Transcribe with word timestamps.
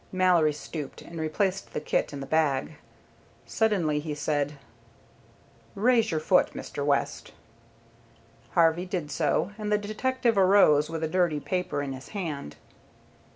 Mallory 0.11 0.53
stooped, 0.53 1.03
and 1.03 1.21
replaced 1.21 1.73
the 1.73 1.79
kit 1.79 2.11
in 2.11 2.21
the 2.21 2.25
bag. 2.25 2.77
Suddenly 3.45 3.99
he 3.99 4.15
said, 4.15 4.57
"Raise 5.75 6.09
your 6.09 6.19
foot, 6.19 6.55
Mr. 6.55 6.83
West." 6.83 7.33
Harvey 8.53 8.87
did 8.87 9.11
so, 9.11 9.51
and 9.59 9.71
the 9.71 9.77
detective 9.77 10.39
arose 10.39 10.89
with 10.89 11.03
a 11.03 11.07
dirty 11.07 11.39
paper 11.39 11.83
in 11.83 11.93
his 11.93 12.09
hand. 12.17 12.55